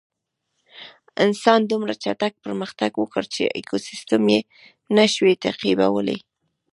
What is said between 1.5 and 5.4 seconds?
دومره چټک پرمختګ وکړ چې ایکوسېسټم یې نهشوی